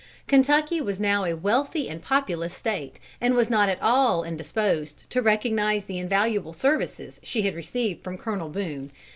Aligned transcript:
Kentucky 0.25 0.81
was 0.81 0.99
now 0.99 1.25
a 1.25 1.35
wealthy 1.35 1.87
and 1.87 2.01
populous 2.01 2.55
State, 2.55 2.99
and 3.21 3.35
was 3.35 3.51
not 3.51 3.69
at 3.69 3.79
all 3.83 4.23
indisposed 4.23 5.07
to 5.11 5.21
recognise 5.21 5.85
the 5.85 5.99
invaluable 5.99 6.53
services 6.53 7.19
she 7.21 7.43
had 7.43 7.53
received 7.53 8.03
from 8.03 8.17
Colonel 8.17 8.49
Boone. 8.49 8.91